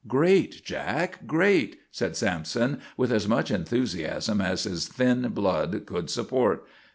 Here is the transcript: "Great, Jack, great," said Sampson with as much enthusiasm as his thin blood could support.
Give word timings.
"Great, 0.07 0.65
Jack, 0.65 1.27
great," 1.27 1.77
said 1.91 2.15
Sampson 2.17 2.81
with 2.97 3.11
as 3.11 3.27
much 3.27 3.51
enthusiasm 3.51 4.41
as 4.41 4.63
his 4.63 4.87
thin 4.87 5.29
blood 5.29 5.85
could 5.85 6.09
support. 6.09 6.65